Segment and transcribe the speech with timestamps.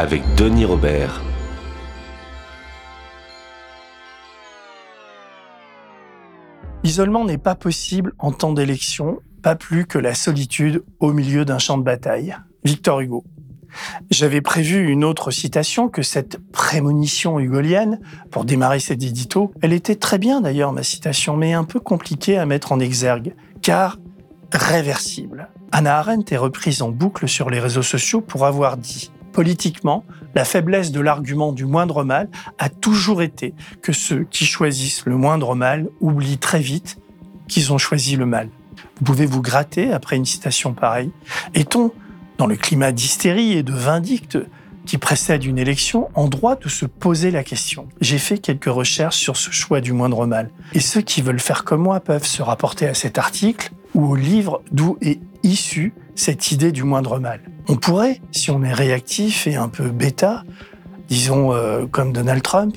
[0.00, 1.20] avec Denis Robert.
[6.82, 11.58] L'isolement n'est pas possible en temps d'élection, pas plus que la solitude au milieu d'un
[11.58, 12.34] champ de bataille.
[12.64, 13.24] Victor Hugo.
[14.10, 19.52] J'avais prévu une autre citation que cette prémonition hugolienne pour démarrer cet édito.
[19.60, 23.34] Elle était très bien d'ailleurs, ma citation, mais un peu compliquée à mettre en exergue,
[23.60, 23.98] car
[24.50, 25.50] réversible.
[25.72, 30.44] Anna Arendt est reprise en boucle sur les réseaux sociaux pour avoir dit Politiquement, la
[30.44, 35.54] faiblesse de l'argument du moindre mal a toujours été que ceux qui choisissent le moindre
[35.54, 36.98] mal oublient très vite
[37.48, 38.48] qu'ils ont choisi le mal.
[38.98, 41.10] Vous pouvez vous gratter après une citation pareille?
[41.54, 41.92] Est-on,
[42.38, 44.38] dans le climat d'hystérie et de vindicte
[44.86, 47.88] qui précède une élection, en droit de se poser la question?
[48.00, 50.50] J'ai fait quelques recherches sur ce choix du moindre mal.
[50.72, 54.16] Et ceux qui veulent faire comme moi peuvent se rapporter à cet article ou au
[54.16, 57.40] livre d'où est issue cette idée du moindre mal.
[57.68, 60.44] On pourrait, si on est réactif et un peu bêta,
[61.08, 62.76] disons euh, comme Donald Trump,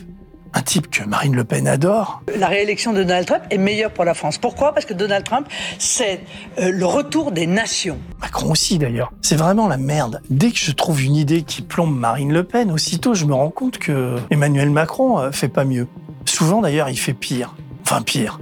[0.54, 2.22] un type que Marine Le Pen adore.
[2.38, 4.38] La réélection de Donald Trump est meilleure pour la France.
[4.38, 4.72] Pourquoi?
[4.72, 6.22] Parce que Donald Trump, c'est
[6.60, 7.98] euh, le retour des nations.
[8.22, 9.12] Macron aussi d'ailleurs.
[9.22, 10.22] C'est vraiment la merde.
[10.30, 13.50] Dès que je trouve une idée qui plombe Marine Le Pen, aussitôt je me rends
[13.50, 15.88] compte que Emmanuel Macron euh, fait pas mieux.
[16.26, 17.56] Souvent d'ailleurs, il fait pire.
[17.82, 18.40] Enfin pire.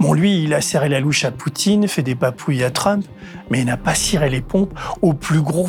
[0.00, 3.04] Bon, lui, il a serré la louche à Poutine, fait des papouilles à Trump,
[3.50, 5.68] mais il n'a pas ciré les pompes au plus gros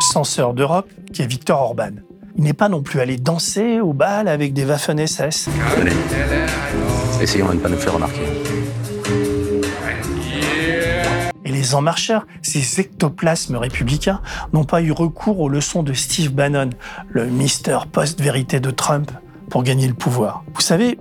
[0.00, 1.90] censeur d'Europe, qui est Viktor Orban.
[2.36, 5.48] Il n'est pas non plus allé danser au bal avec des Waffen-SS.
[7.20, 8.20] Essayons de ne pas nous faire remarquer.
[11.44, 14.20] Et les En Marcheurs, ces ectoplasmes républicains,
[14.52, 16.70] n'ont pas eu recours aux leçons de Steve Bannon,
[17.08, 19.10] le Mister Post-Vérité de Trump,
[19.48, 20.44] pour gagner le pouvoir.
[20.54, 20.98] Vous savez,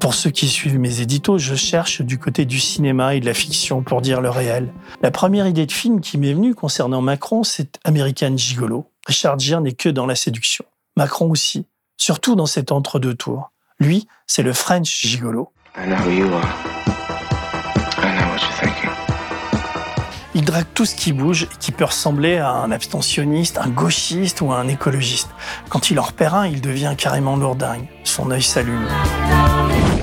[0.00, 3.34] pour ceux qui suivent mes éditos, je cherche du côté du cinéma et de la
[3.34, 4.72] fiction pour dire le réel.
[5.02, 8.86] La première idée de film qui m'est venue concernant Macron, c'est American Gigolo.
[9.06, 10.64] Richard Gere n'est que dans la séduction.
[10.96, 11.66] Macron aussi,
[11.96, 13.50] surtout dans cet entre-deux tours.
[13.80, 15.52] Lui, c'est le French Gigolo.
[20.34, 24.40] Il drague tout ce qui bouge et qui peut ressembler à un abstentionniste, un gauchiste
[24.40, 25.30] ou un écologiste.
[25.68, 27.88] Quand il en repère un, il devient carrément lourdingue.
[28.04, 28.86] Son œil s'allume.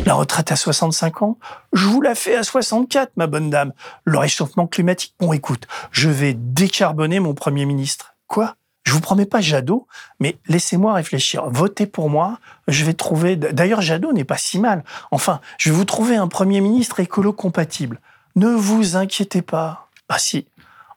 [0.06, 1.40] La retraite à 65 ans
[1.74, 3.74] Je vous la fais à 64, ma bonne dame.
[4.04, 8.14] Le réchauffement climatique Bon, écoute, je vais décarboner mon Premier ministre.
[8.28, 8.56] Quoi?
[8.84, 9.88] Je vous promets pas Jadot,
[10.20, 11.50] mais laissez-moi réfléchir.
[11.50, 13.36] Votez pour moi, je vais trouver...
[13.36, 14.84] D'ailleurs, Jadot n'est pas si mal.
[15.10, 18.00] Enfin, je vais vous trouver un Premier ministre écolo-compatible.
[18.36, 19.90] Ne vous inquiétez pas.
[20.08, 20.46] Ah si,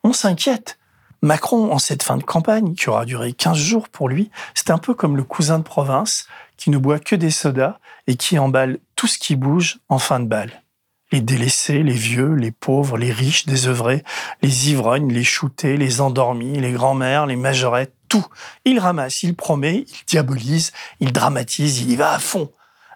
[0.05, 0.79] on s'inquiète.
[1.23, 4.79] Macron, en cette fin de campagne, qui aura duré 15 jours pour lui, c'est un
[4.79, 6.27] peu comme le cousin de province
[6.59, 10.21] qui ne boit que des sodas et qui emballe tout ce qui bouge en fin
[10.21, 10.63] de balle.
[11.11, 14.05] Les délaissés, les vieux, les pauvres, les riches, désœuvrés,
[14.43, 18.27] les ivrognes, les shootés, les endormis, les grands-mères, les majorettes, tout.
[18.67, 22.51] Il ramasse, il promet, il diabolise, il dramatise, il y va à fond.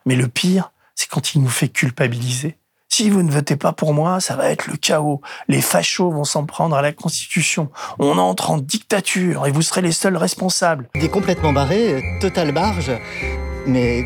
[0.05, 2.59] Mais le pire, c'est quand il nous fait culpabiliser.
[2.91, 5.23] Si vous ne votez pas pour moi, ça va être le chaos.
[5.49, 7.71] Les fachos vont s'en prendre à la Constitution.
[7.99, 10.91] On entre en dictature et vous serez les seuls responsables.
[10.95, 12.93] Il est complètement barré, total barge,
[13.67, 14.05] mais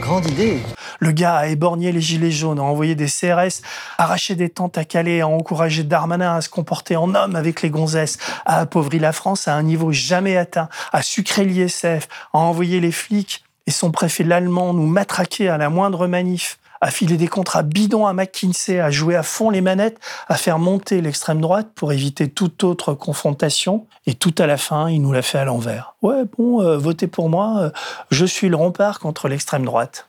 [0.00, 0.58] grande idée.
[0.98, 3.62] Le gars a éborgné les gilets jaunes, a envoyé des CRS,
[3.98, 7.70] arraché des tentes à Calais, a encouragé Darmanin à se comporter en homme avec les
[7.70, 12.80] gonzesses, a appauvri la France à un niveau jamais atteint, a sucré l'ISF, a envoyé
[12.80, 17.28] les flics et son préfet l'allemand nous matraquer à la moindre manif à filer des
[17.28, 19.98] contrats bidons à McKinsey, à jouer à fond les manettes,
[20.28, 23.86] à faire monter l'extrême droite pour éviter toute autre confrontation.
[24.06, 25.94] Et tout à la fin, il nous l'a fait à l'envers.
[26.02, 27.70] Ouais, bon, euh, votez pour moi, euh,
[28.10, 30.08] je suis le rempart contre l'extrême droite.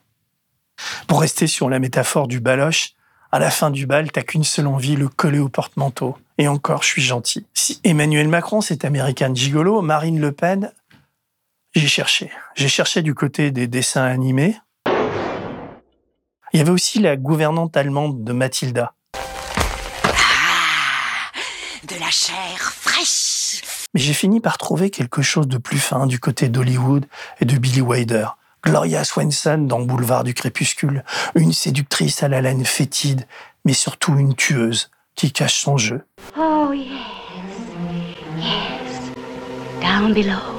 [1.07, 2.93] Pour rester sur la métaphore du baloche,
[3.31, 6.17] à la fin du bal, t'as qu'une seule envie, le coller au porte-manteau.
[6.37, 7.45] Et encore, je suis gentil.
[7.53, 10.71] Si Emmanuel Macron, c'est American Gigolo, Marine Le Pen,
[11.73, 12.31] j'ai cherché.
[12.55, 14.57] J'ai cherché du côté des dessins animés,
[16.53, 18.94] il y avait aussi la gouvernante allemande de Mathilda.
[20.03, 20.09] Ah,
[21.83, 23.61] de la chair fraîche.
[23.94, 27.05] Mais j'ai fini par trouver quelque chose de plus fin du côté d'Hollywood
[27.41, 28.27] et de Billy Wilder.
[28.63, 31.03] Gloria Swanson dans Boulevard du Crépuscule,
[31.35, 33.25] une séductrice à la laine fétide,
[33.65, 36.05] mais surtout une tueuse qui cache son jeu.
[36.38, 36.88] Oh yes,
[38.38, 39.11] yes,
[39.81, 40.56] down below,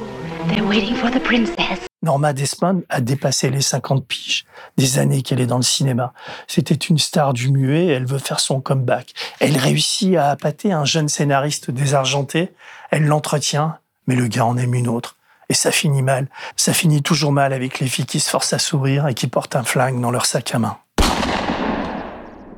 [2.03, 4.45] Norma Desmond a dépassé les 50 piges,
[4.77, 6.13] des années qu'elle est dans le cinéma.
[6.47, 9.13] C'était une star du muet, elle veut faire son comeback.
[9.41, 12.53] Elle réussit à appâter un jeune scénariste désargenté,
[12.91, 15.17] elle l'entretient, mais le gars en aime une autre.
[15.49, 16.29] Et ça finit mal.
[16.57, 19.57] Ça finit toujours mal avec les filles qui se forcent à sourire et qui portent
[19.57, 20.79] un flingue dans leur sac à main.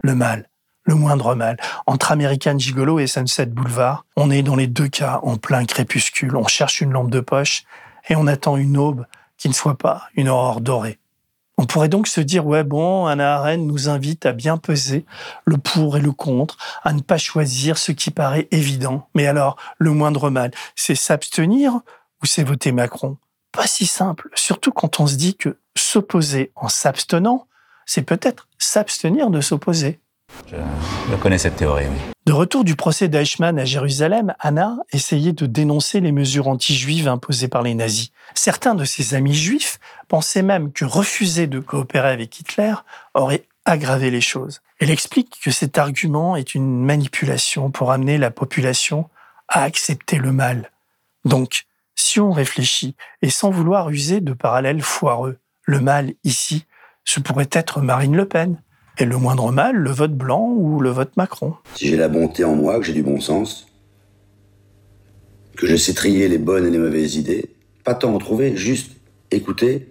[0.03, 0.50] Le mal,
[0.91, 1.57] le moindre mal.
[1.87, 6.37] Entre American Gigolo et Sunset Boulevard, on est dans les deux cas en plein crépuscule.
[6.37, 7.63] On cherche une lampe de poche
[8.09, 9.07] et on attend une aube
[9.39, 10.99] qui ne soit pas une aurore dorée.
[11.59, 15.05] On pourrait donc se dire, ouais, bon, Anna Arendt nous invite à bien peser
[15.45, 19.07] le pour et le contre, à ne pas choisir ce qui paraît évident.
[19.15, 21.75] Mais alors, le moindre mal, c'est s'abstenir
[22.21, 23.17] ou c'est voter Macron?
[23.53, 27.47] Pas si simple, surtout quand on se dit que s'opposer en s'abstenant,
[27.87, 30.01] c'est peut-être s'abstenir de s'opposer.
[30.49, 31.87] Je, connais cette théorie.
[32.27, 37.49] De retour du procès d'Eichmann à Jérusalem, Anna essayait de dénoncer les mesures anti-juives imposées
[37.49, 38.13] par les nazis.
[38.35, 39.79] Certains de ses amis juifs
[40.09, 42.75] pensaient même que refuser de coopérer avec Hitler
[43.15, 44.61] aurait aggravé les choses.
[44.79, 49.09] Elle explique que cet argument est une manipulation pour amener la population
[49.49, 50.71] à accepter le mal.
[51.25, 56.65] Donc, si on réfléchit, et sans vouloir user de parallèles foireux, le mal ici,
[57.05, 58.63] ce pourrait être Marine Le Pen,
[59.01, 61.55] et le moindre mal, le vote blanc ou le vote Macron.
[61.75, 63.67] Si j'ai la bonté en moi, que j'ai du bon sens,
[65.57, 67.51] que je sais trier les bonnes et les mauvaises idées,
[67.83, 68.93] pas tant en trouver, juste
[69.31, 69.89] écouter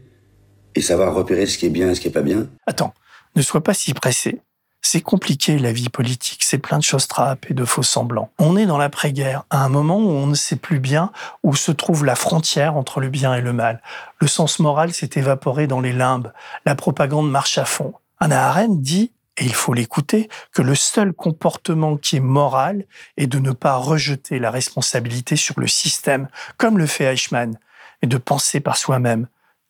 [0.76, 2.48] et savoir repérer ce qui est bien et ce qui est pas bien.
[2.68, 2.94] Attends,
[3.36, 4.42] ne sois pas si pressé.
[4.82, 8.32] C'est compliqué la vie politique, c'est plein de choses trappes et de faux semblants.
[8.40, 11.12] On est dans l'après-guerre, à un moment où on ne sait plus bien
[11.44, 13.82] où se trouve la frontière entre le bien et le mal.
[14.22, 16.32] Le sens moral s'est évaporé dans les limbes,
[16.66, 17.94] la propagande marche à fond.
[18.20, 22.86] Anna Arendt dit, et il faut l'écouter, que le seul comportement qui est moral
[23.16, 26.28] est de ne pas rejeter la responsabilité sur le système,
[26.58, 27.58] comme le fait Eichmann,
[28.02, 29.28] et de penser par soi-même,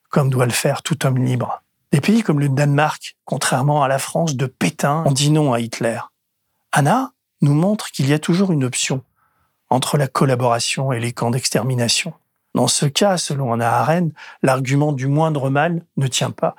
[0.10, 1.62] comme doit le faire tout homme libre.
[1.92, 5.60] Des pays comme le Danemark, contrairement à la France de Pétain, ont dit non à
[5.60, 6.00] Hitler.
[6.72, 7.12] Anna
[7.42, 9.04] nous montre qu'il y a toujours une option
[9.70, 12.14] entre la collaboration et les camps d'extermination.
[12.56, 16.56] Dans ce cas, selon Anna Arendt, l'argument du moindre mal ne tient pas.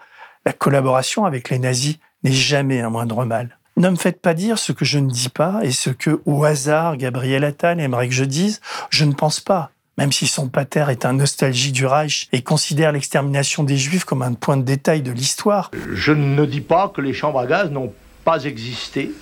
[0.46, 3.58] La collaboration avec les nazis n'est jamais un moindre mal.
[3.76, 6.44] Ne me faites pas dire ce que je ne dis pas et ce que, au
[6.44, 8.60] hasard, Gabriel Attal aimerait que je dise.
[8.90, 9.70] Je ne pense pas
[10.00, 14.22] même si son pater est un nostalgie du Reich et considère l'extermination des Juifs comme
[14.22, 15.70] un point de détail de l'histoire.
[15.92, 17.92] Je ne dis pas que les chambres à gaz n'ont
[18.24, 19.12] pas existé.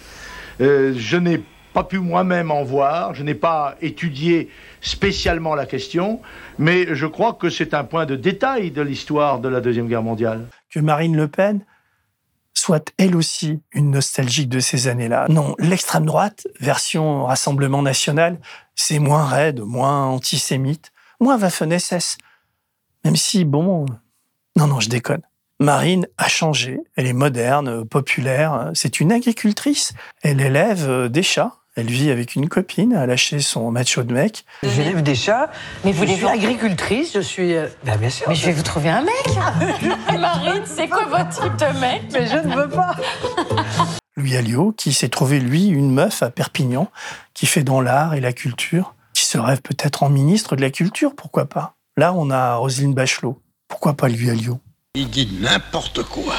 [0.61, 1.43] Euh, je n'ai
[1.73, 4.51] pas pu moi-même en voir, je n'ai pas étudié
[4.81, 6.21] spécialement la question,
[6.61, 10.05] mais je crois que c'est un point de détail de l'histoire de la Deuxième Guerre
[10.05, 10.47] mondiale.
[10.71, 11.65] Que Marine Le Pen
[12.55, 15.27] soit elle aussi une nostalgique de ces années-là.
[15.29, 18.39] Non, l'extrême droite, version Rassemblement national,
[18.75, 22.19] c'est moins raide, moins antisémite, moins Waffen-SS.
[23.05, 23.87] Même si, bon,
[24.57, 25.23] non, non, je déconne.
[25.61, 29.93] Marine a changé, elle est moderne, populaire, c'est une agricultrice,
[30.23, 34.45] elle élève des chats, elle vit avec une copine, a lâché son macho de mec.
[34.65, 35.49] J'élève des chats.
[35.85, 37.55] Mais vous je suis agricultrice, je suis.
[37.85, 38.27] ben, bien sûr.
[38.29, 39.15] Mais je vais vous trouver un mec.
[40.19, 42.03] Marine, c'est quoi votre type de mec?
[42.13, 42.97] Mais je ne veux pas.
[44.17, 46.91] Louis Alliot, qui s'est trouvé, lui, une meuf à Perpignan,
[47.33, 50.71] qui fait dans l'art et la culture, qui se rêve peut-être en ministre de la
[50.71, 51.77] Culture, pourquoi pas?
[51.97, 53.41] Là, on a Roselyne Bachelot.
[53.69, 54.59] Pourquoi pas Louis Alliot?
[54.97, 56.35] Il dit n'importe quoi.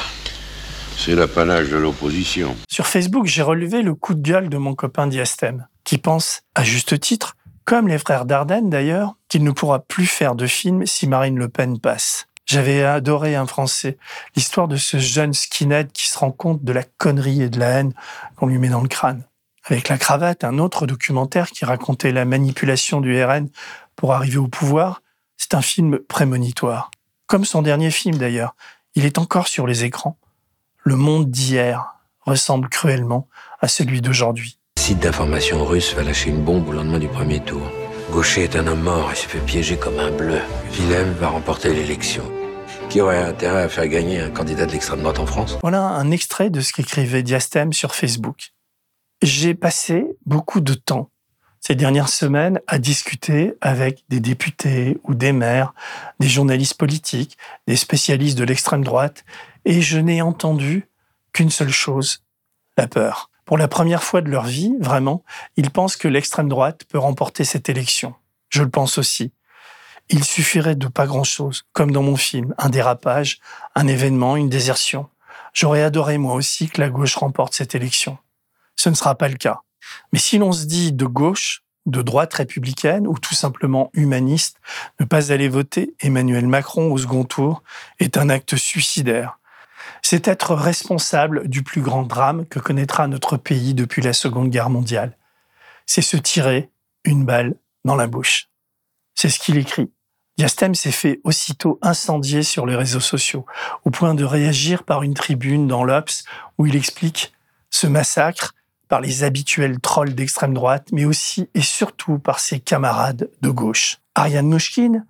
[1.02, 2.54] C'est l'apanage de l'opposition.
[2.68, 6.62] Sur Facebook, j'ai relevé le coup de gueule de mon copain Diastème, qui pense, à
[6.62, 11.06] juste titre, comme les frères Dardenne d'ailleurs, qu'il ne pourra plus faire de film si
[11.06, 12.26] Marine Le Pen passe.
[12.44, 13.96] J'avais adoré un Français,
[14.36, 17.70] l'histoire de ce jeune skinhead qui se rend compte de la connerie et de la
[17.70, 17.94] haine
[18.36, 19.24] qu'on lui met dans le crâne.
[19.64, 23.48] Avec la cravate, un autre documentaire qui racontait la manipulation du RN
[23.96, 25.00] pour arriver au pouvoir,
[25.38, 26.90] c'est un film prémonitoire.
[27.26, 28.54] Comme son dernier film d'ailleurs,
[28.94, 30.18] il est encore sur les écrans.
[30.82, 33.28] Le monde d'hier ressemble cruellement
[33.60, 34.58] à celui d'aujourd'hui.
[34.78, 37.60] Site d'information russe va lâcher une bombe au lendemain du premier tour.
[38.10, 40.40] Gaucher est un homme mort et se fait piéger comme un bleu.
[40.72, 42.24] Willem va remporter l'élection.
[42.88, 45.58] Qui aurait intérêt à faire gagner un candidat de l'extrême droite en France?
[45.60, 48.52] Voilà un extrait de ce qu'écrivait Diastème sur Facebook.
[49.20, 51.10] J'ai passé beaucoup de temps
[51.60, 55.74] ces dernières semaines à discuter avec des députés ou des maires,
[56.18, 59.24] des journalistes politiques, des spécialistes de l'extrême droite,
[59.64, 60.88] et je n'ai entendu
[61.32, 62.24] qu'une seule chose,
[62.76, 63.30] la peur.
[63.44, 65.24] Pour la première fois de leur vie, vraiment,
[65.56, 68.14] ils pensent que l'extrême droite peut remporter cette élection.
[68.48, 69.32] Je le pense aussi.
[70.08, 73.38] Il suffirait de pas grand-chose, comme dans mon film, un dérapage,
[73.74, 75.08] un événement, une désertion.
[75.52, 78.18] J'aurais adoré moi aussi que la gauche remporte cette élection.
[78.76, 79.60] Ce ne sera pas le cas.
[80.12, 84.60] Mais si l'on se dit de gauche, de droite républicaine ou tout simplement humaniste,
[85.00, 87.62] ne pas aller voter Emmanuel Macron au second tour
[87.98, 89.39] est un acte suicidaire.
[90.02, 94.70] C'est être responsable du plus grand drame que connaîtra notre pays depuis la Seconde Guerre
[94.70, 95.16] mondiale.
[95.86, 96.70] C'est se tirer
[97.04, 97.54] une balle
[97.84, 98.48] dans la bouche.
[99.14, 99.90] C'est ce qu'il écrit.
[100.38, 103.44] Diastème s'est fait aussitôt incendier sur les réseaux sociaux,
[103.84, 106.24] au point de réagir par une tribune dans l'Obs
[106.56, 107.34] où il explique
[107.68, 108.54] ce massacre
[108.88, 113.98] par les habituels trolls d'extrême droite, mais aussi et surtout par ses camarades de gauche.
[114.14, 115.06] Ariane Mouchkine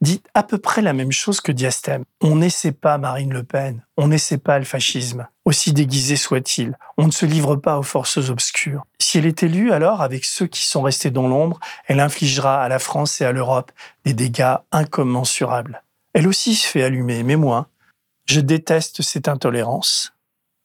[0.00, 2.04] dit à peu près la même chose que Diastème.
[2.20, 6.76] On n'essaie pas Marine Le Pen, on n'essaie pas le fascisme, aussi déguisé soit-il.
[6.98, 8.84] On ne se livre pas aux forces obscures.
[8.98, 12.68] Si elle est élue, alors, avec ceux qui sont restés dans l'ombre, elle infligera à
[12.68, 13.72] la France et à l'Europe
[14.04, 15.82] des dégâts incommensurables.
[16.12, 17.68] Elle aussi se fait allumer, mais moi,
[18.26, 20.12] je déteste cette intolérance.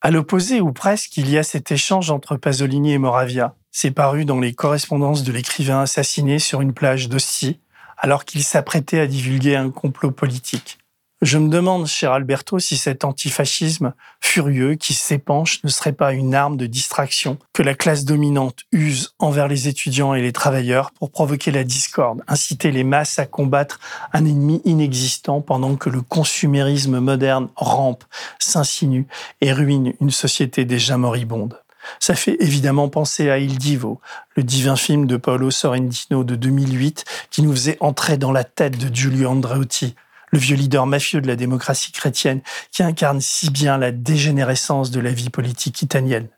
[0.02, 3.56] À l'opposé, ou presque, il y a cet échange entre Pasolini et Moravia.
[3.72, 7.60] C'est paru dans les correspondances de l'écrivain assassiné sur une plage d'Ostie,
[8.00, 10.80] alors qu'il s'apprêtait à divulguer un complot politique.
[11.22, 16.34] Je me demande, cher Alberto, si cet antifascisme furieux qui s'épanche ne serait pas une
[16.34, 21.12] arme de distraction que la classe dominante use envers les étudiants et les travailleurs pour
[21.12, 23.82] provoquer la discorde, inciter les masses à combattre
[24.14, 28.06] un ennemi inexistant pendant que le consumérisme moderne rampe,
[28.40, 29.06] s'insinue
[29.42, 31.60] et ruine une société déjà moribonde.
[32.00, 34.00] Ça fait évidemment penser à Il Divo,
[34.36, 38.78] le divin film de Paolo Sorrentino de 2008 qui nous faisait entrer dans la tête
[38.78, 39.96] de Giulio Andreotti,
[40.32, 42.42] le vieux leader mafieux de la démocratie chrétienne
[42.72, 46.30] qui incarne si bien la dégénérescence de la vie politique italienne.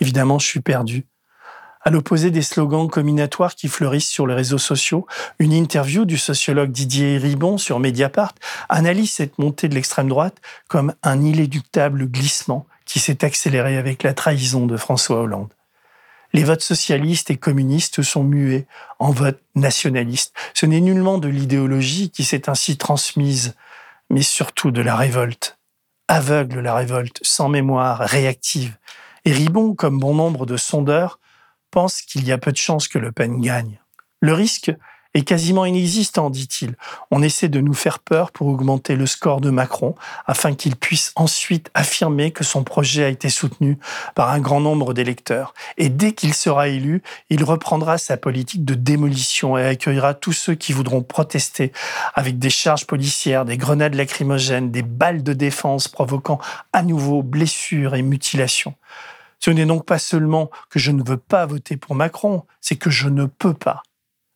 [0.00, 1.06] Évidemment, je suis perdu.
[1.86, 5.06] À l'opposé des slogans combinatoires qui fleurissent sur les réseaux sociaux,
[5.38, 8.34] une interview du sociologue Didier Ribon sur Mediapart
[8.68, 10.36] analyse cette montée de l'extrême droite
[10.66, 15.52] comme un inéluctable glissement qui s'est accéléré avec la trahison de François Hollande.
[16.32, 18.66] Les votes socialistes et communistes sont mués
[18.98, 20.34] en vote nationaliste.
[20.54, 23.54] Ce n'est nullement de l'idéologie qui s'est ainsi transmise,
[24.10, 25.58] mais surtout de la révolte.
[26.08, 28.76] Aveugle la révolte, sans mémoire, réactive.
[29.24, 31.18] Et Ribon, comme bon nombre de sondeurs,
[31.70, 33.80] pense qu'il y a peu de chances que Le Pen gagne.
[34.20, 34.72] Le risque,
[35.16, 36.74] est quasiment inexistant, dit-il.
[37.10, 39.94] On essaie de nous faire peur pour augmenter le score de Macron
[40.26, 43.78] afin qu'il puisse ensuite affirmer que son projet a été soutenu
[44.14, 45.54] par un grand nombre d'électeurs.
[45.78, 50.54] Et dès qu'il sera élu, il reprendra sa politique de démolition et accueillera tous ceux
[50.54, 51.72] qui voudront protester
[52.14, 56.38] avec des charges policières, des grenades lacrymogènes, des balles de défense provoquant
[56.74, 58.74] à nouveau blessures et mutilations.
[59.38, 62.90] Ce n'est donc pas seulement que je ne veux pas voter pour Macron, c'est que
[62.90, 63.82] je ne peux pas.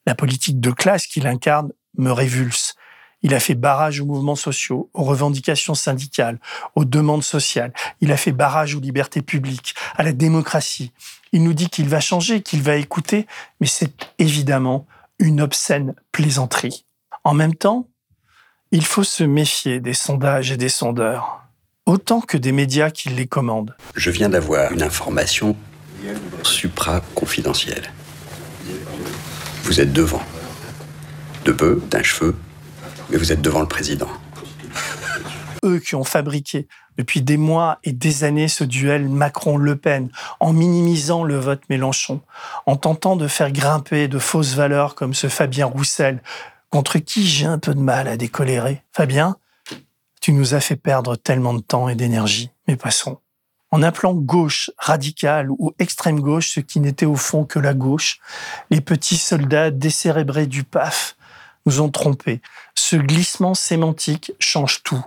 [0.07, 2.75] La politique de classe qu'il incarne me révulse.
[3.23, 6.39] Il a fait barrage aux mouvements sociaux, aux revendications syndicales,
[6.75, 7.73] aux demandes sociales.
[8.01, 10.93] Il a fait barrage aux libertés publiques, à la démocratie.
[11.33, 13.27] Il nous dit qu'il va changer, qu'il va écouter,
[13.61, 14.87] mais c'est évidemment
[15.19, 16.87] une obscène plaisanterie.
[17.25, 17.87] En même temps,
[18.73, 21.43] il faut se méfier des sondages et des sondeurs,
[21.85, 23.77] autant que des médias qui les commandent.
[23.97, 25.57] Je viens d'avoir une information
[26.43, 27.93] supra-confidentielle.
[29.71, 30.23] Vous êtes devant.
[31.45, 32.35] De peu, d'un cheveu,
[33.09, 34.09] mais vous êtes devant le président.
[35.65, 36.67] Eux qui ont fabriqué
[36.99, 40.11] depuis des mois et des années ce duel Macron-Le Pen,
[40.41, 42.21] en minimisant le vote Mélenchon,
[42.67, 46.21] en tentant de faire grimper de fausses valeurs comme ce Fabien Roussel,
[46.71, 48.83] contre qui j'ai un peu de mal à décolérer.
[48.93, 49.37] Fabien,
[50.21, 53.21] tu nous as fait perdre tellement de temps et d'énergie, mais passons
[53.71, 58.19] en appelant gauche radicale ou extrême gauche ce qui n'était au fond que la gauche,
[58.71, 61.17] les petits soldats décérébrés du PAF
[61.67, 62.41] nous ont trompés.
[62.75, 65.05] Ce glissement sémantique change tout,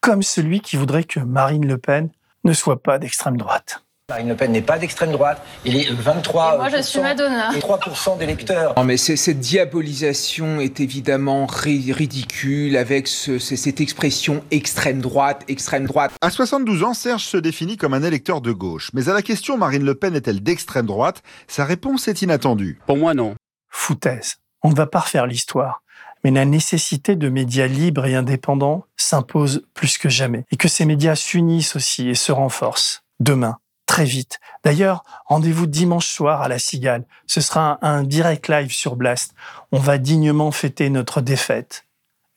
[0.00, 2.10] comme celui qui voudrait que Marine Le Pen
[2.44, 3.83] ne soit pas d'extrême droite.
[4.10, 5.40] Marine Le Pen n'est pas d'extrême droite.
[5.64, 7.56] Il est 23 et moi, je suis Madonna.
[7.56, 8.74] et 3% d'électeurs.
[8.76, 16.12] Non, mais cette diabolisation est évidemment ridicule avec cette expression extrême droite, extrême droite.
[16.20, 18.90] À 72 ans, Serge se définit comme un électeur de gauche.
[18.92, 21.22] Mais à la question Marine Le Pen est-elle d'extrême droite?
[21.48, 22.78] Sa réponse est inattendue.
[22.86, 23.34] Pour moi, non.
[23.70, 24.34] Foutaise.
[24.62, 25.80] On ne va pas refaire l'histoire.
[26.24, 30.44] Mais la nécessité de médias libres et indépendants s'impose plus que jamais.
[30.50, 33.00] Et que ces médias s'unissent aussi et se renforcent.
[33.20, 34.40] Demain, très vite.
[34.64, 37.04] D'ailleurs, rendez-vous dimanche soir à la Cigale.
[37.26, 39.34] Ce sera un, direct live sur Blast.
[39.72, 41.86] On va dignement fêter notre défaite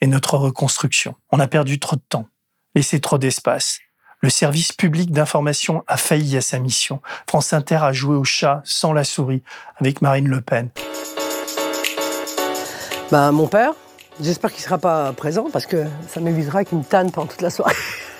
[0.01, 1.15] et notre reconstruction.
[1.31, 2.27] On a perdu trop de temps,
[2.75, 3.79] laissé trop d'espace.
[4.19, 7.01] Le service public d'information a failli à sa mission.
[7.27, 9.43] France Inter a joué au chat sans la souris
[9.79, 10.69] avec Marine Le Pen.
[13.11, 13.73] Ben, mon père,
[14.19, 17.41] j'espère qu'il ne sera pas présent parce que ça m'évitera qu'il me tanne pendant toute
[17.41, 17.75] la soirée.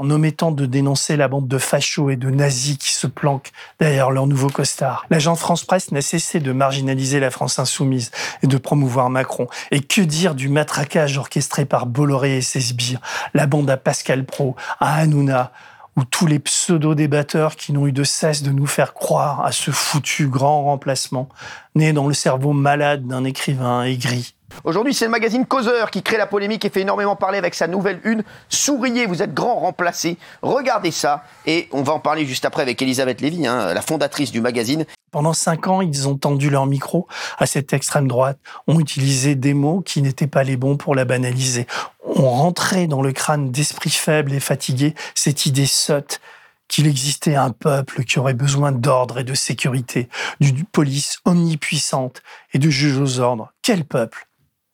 [0.00, 4.10] en omettant de dénoncer la bande de fachos et de nazis qui se planquent derrière
[4.10, 5.04] leur nouveau costard.
[5.10, 8.10] L'agent France Presse n'a cessé de marginaliser la France insoumise
[8.42, 9.46] et de promouvoir Macron.
[9.70, 13.00] Et que dire du matraquage orchestré par Bolloré et ses sbires,
[13.34, 15.52] la bande à Pascal Pro, à Hanouna,
[15.96, 19.70] ou tous les pseudo-débatteurs qui n'ont eu de cesse de nous faire croire à ce
[19.70, 21.28] foutu grand remplacement,
[21.74, 24.34] né dans le cerveau malade d'un écrivain aigri.
[24.64, 27.66] Aujourd'hui, c'est le magazine Causeur qui crée la polémique et fait énormément parler avec sa
[27.66, 28.22] nouvelle une.
[28.48, 30.18] Souriez, vous êtes grand remplacé.
[30.42, 31.24] Regardez ça.
[31.46, 34.84] Et on va en parler juste après avec Elisabeth Lévy, hein, la fondatrice du magazine.
[35.10, 38.38] Pendant cinq ans, ils ont tendu leur micro à cette extrême droite,
[38.68, 41.66] ont utilisé des mots qui n'étaient pas les bons pour la banaliser,
[42.04, 46.20] ont rentré dans le crâne d'esprits faibles et fatigués cette idée sotte
[46.68, 52.22] qu'il existait un peuple qui aurait besoin d'ordre et de sécurité, d'une police omnipuissante
[52.54, 53.52] et de juges aux ordres.
[53.62, 54.29] Quel peuple?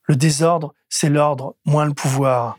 [0.06, 2.58] Le désordre, c'est l'ordre, moins le pouvoir,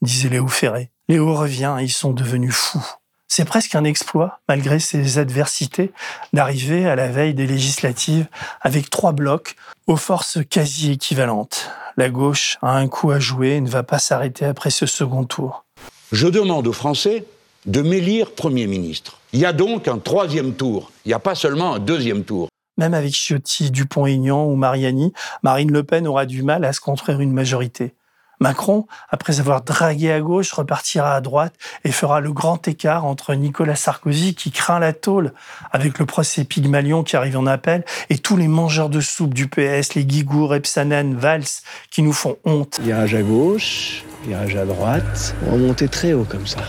[0.00, 0.90] disait Léo Ferré.
[1.08, 2.86] Léo revient, ils sont devenus fous.
[3.26, 5.92] C'est presque un exploit, malgré ses adversités,
[6.32, 8.28] d'arriver à la veille des législatives
[8.60, 11.70] avec trois blocs aux forces quasi équivalentes.
[11.96, 15.24] La gauche a un coup à jouer et ne va pas s'arrêter après ce second
[15.24, 15.64] tour.
[16.12, 17.24] Je demande aux Français
[17.66, 19.18] de m'élire Premier ministre.
[19.32, 20.92] Il y a donc un troisième tour.
[21.04, 22.48] Il n'y a pas seulement un deuxième tour.
[22.76, 25.12] Même avec Ciotti, Dupont-Aignan ou Mariani,
[25.42, 27.94] Marine Le Pen aura du mal à se construire une majorité.
[28.40, 31.54] Macron, après avoir dragué à gauche, repartira à droite
[31.84, 35.32] et fera le grand écart entre Nicolas Sarkozy, qui craint la tôle
[35.72, 39.48] avec le procès Pygmalion qui arrive en appel, et tous les mangeurs de soupe du
[39.48, 41.44] PS, les Guigourt, Epsanen, Valls,
[41.90, 42.80] qui nous font honte.
[42.82, 46.60] Virage à gauche, virage à droite, on va monter très haut comme ça.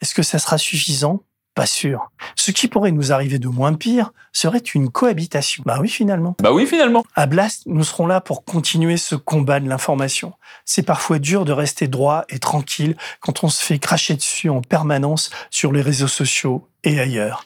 [0.00, 1.22] Est-ce que ça sera suffisant?
[1.58, 2.12] Pas sûr.
[2.36, 5.64] Ce qui pourrait nous arriver de moins pire serait une cohabitation.
[5.66, 6.36] Bah oui, finalement.
[6.40, 7.04] Bah oui, finalement.
[7.16, 10.34] À Blast, nous serons là pour continuer ce combat de l'information.
[10.64, 14.62] C'est parfois dur de rester droit et tranquille quand on se fait cracher dessus en
[14.62, 17.44] permanence sur les réseaux sociaux et ailleurs.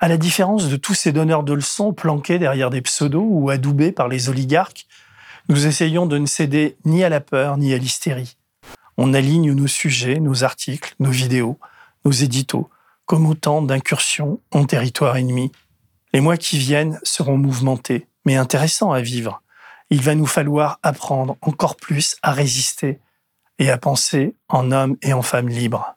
[0.00, 3.92] À la différence de tous ces donneurs de leçons planqués derrière des pseudos ou adoubés
[3.92, 4.88] par les oligarques,
[5.48, 8.36] nous essayons de ne céder ni à la peur ni à l'hystérie.
[8.96, 11.60] On aligne nos sujets, nos articles, nos vidéos,
[12.04, 12.68] nos éditos
[13.06, 15.52] comme autant d'incursions en territoire ennemi.
[16.12, 19.42] Les mois qui viennent seront mouvementés, mais intéressants à vivre.
[19.90, 23.00] Il va nous falloir apprendre encore plus à résister
[23.58, 25.96] et à penser en homme et en femme libres.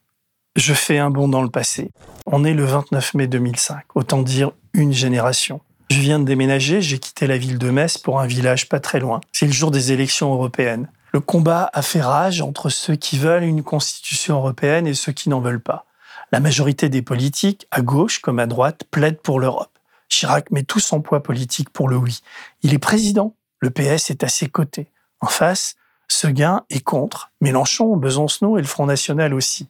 [0.55, 1.91] Je fais un bond dans le passé.
[2.25, 5.61] On est le 29 mai 2005, autant dire une génération.
[5.91, 8.99] Je viens de déménager, j'ai quitté la ville de Metz pour un village pas très
[8.99, 9.21] loin.
[9.31, 10.89] C'est le jour des élections européennes.
[11.13, 15.29] Le combat a fait rage entre ceux qui veulent une constitution européenne et ceux qui
[15.29, 15.85] n'en veulent pas.
[16.35, 19.79] La majorité des politiques, à gauche comme à droite, plaident pour l'Europe.
[20.09, 22.19] Chirac met tout son poids politique pour le oui.
[22.61, 23.37] Il est président.
[23.59, 24.91] Le PS est à ses côtés.
[25.21, 25.75] En face,
[26.09, 27.31] Seguin est contre.
[27.39, 29.69] Mélenchon, Besancenot et le Front National aussi.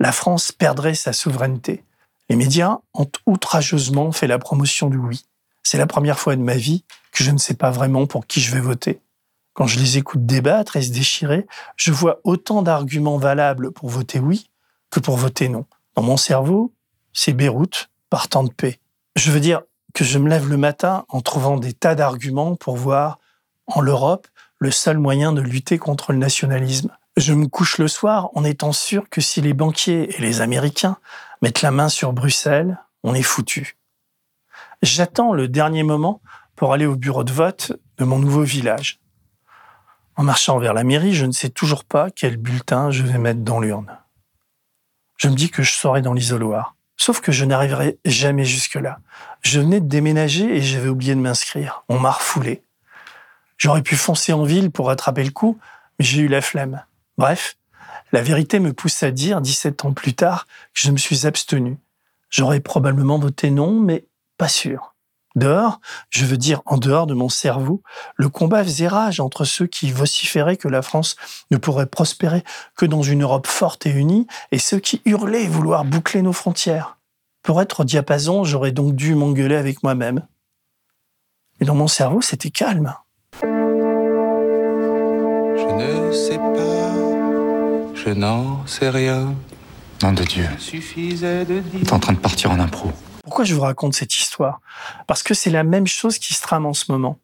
[0.00, 1.84] La France perdrait sa souveraineté.
[2.28, 5.24] Les médias ont outrageusement fait la promotion du oui.
[5.62, 8.40] C'est la première fois de ma vie que je ne sais pas vraiment pour qui
[8.40, 9.00] je vais voter.
[9.52, 14.18] Quand je les écoute débattre et se déchirer, je vois autant d'arguments valables pour voter
[14.18, 14.50] oui
[14.90, 15.64] que pour voter non.
[15.94, 16.72] Dans mon cerveau,
[17.12, 18.80] c'est Beyrouth, partant de paix.
[19.14, 22.76] Je veux dire que je me lève le matin en trouvant des tas d'arguments pour
[22.76, 23.18] voir
[23.66, 24.26] en l'Europe
[24.58, 26.96] le seul moyen de lutter contre le nationalisme.
[27.18, 30.96] Je me couche le soir en étant sûr que si les banquiers et les Américains
[31.42, 33.76] mettent la main sur Bruxelles, on est foutu.
[34.80, 36.22] J'attends le dernier moment
[36.56, 38.98] pour aller au bureau de vote de mon nouveau village.
[40.16, 43.40] En marchant vers la mairie, je ne sais toujours pas quel bulletin je vais mettre
[43.40, 43.98] dans l'urne
[45.22, 46.74] je me dis que je serai dans l'isoloir.
[46.96, 48.98] Sauf que je n'arriverai jamais jusque-là.
[49.42, 51.84] Je venais de déménager et j'avais oublié de m'inscrire.
[51.88, 52.64] On m'a refoulé.
[53.56, 55.60] J'aurais pu foncer en ville pour attraper le coup,
[55.96, 56.84] mais j'ai eu la flemme.
[57.18, 57.56] Bref,
[58.10, 61.78] la vérité me pousse à dire, 17 ans plus tard, que je me suis abstenu.
[62.28, 64.06] J'aurais probablement voté non, mais
[64.38, 64.91] pas sûr.
[65.34, 67.82] Dehors, je veux dire en dehors de mon cerveau,
[68.16, 71.16] le combat faisait rage entre ceux qui vociféraient que la France
[71.50, 72.44] ne pourrait prospérer
[72.76, 76.98] que dans une Europe forte et unie et ceux qui hurlaient vouloir boucler nos frontières.
[77.42, 80.26] Pour être au diapason, j'aurais donc dû m'engueuler avec moi-même.
[81.60, 82.94] Et dans mon cerveau, c'était calme.
[83.40, 83.46] Je
[85.78, 89.34] ne sais pas, je n'en sais rien.
[90.02, 90.46] Nom de Dieu.
[90.58, 91.80] Suffisait de dire.
[91.84, 92.90] T'es en train de partir en impro.
[93.22, 94.60] Pourquoi je vous raconte cette histoire?
[95.06, 97.18] Parce que c'est la même chose qui se trame en ce moment.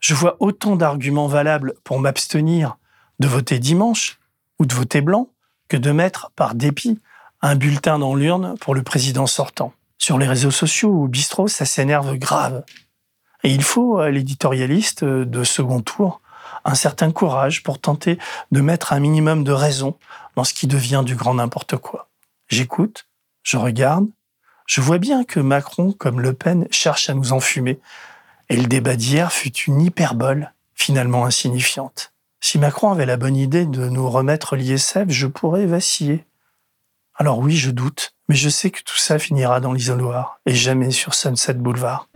[0.00, 2.76] Je vois autant d'arguments valables pour m'abstenir
[3.20, 4.18] de voter dimanche
[4.58, 5.28] ou de voter blanc
[5.68, 6.98] que de mettre, par dépit,
[7.42, 9.72] un bulletin dans l'urne pour le président sortant.
[9.98, 12.64] Sur les réseaux sociaux ou au bistrot, ça s'énerve grave.
[13.42, 16.22] Et il faut à l'éditorialiste de second tour
[16.64, 18.18] un certain courage pour tenter
[18.50, 19.98] de mettre un minimum de raison
[20.36, 22.08] dans ce qui devient du grand n'importe quoi.
[22.48, 23.06] J'écoute,
[23.42, 24.08] je regarde,
[24.66, 27.78] je vois bien que Macron, comme Le Pen, cherche à nous enfumer.
[28.48, 32.12] Et le débat d'hier fut une hyperbole, finalement insignifiante.
[32.40, 36.26] Si Macron avait la bonne idée de nous remettre l'ISF, je pourrais vaciller.
[37.16, 40.90] Alors oui, je doute, mais je sais que tout ça finira dans l'isoloir et jamais
[40.90, 42.08] sur Sunset Boulevard.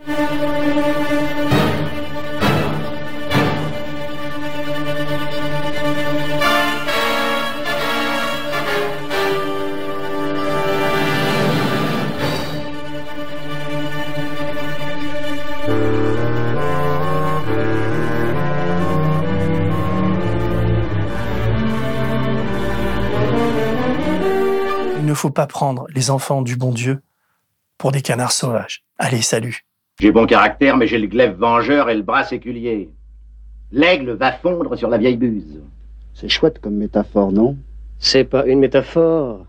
[25.19, 27.01] Faut pas prendre les enfants du bon Dieu
[27.77, 28.85] pour des canards sauvages.
[28.97, 29.65] Allez, salut.
[29.99, 32.89] J'ai bon caractère, mais j'ai le glaive vengeur et le bras séculier.
[33.73, 35.59] L'aigle va fondre sur la vieille buse.
[36.13, 37.57] C'est chouette comme métaphore, non?
[37.99, 39.45] C'est pas une métaphore,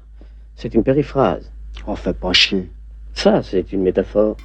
[0.57, 1.53] c'est une périphrase.
[1.87, 2.69] On fait pas chier.
[3.15, 4.37] Ça, c'est une métaphore.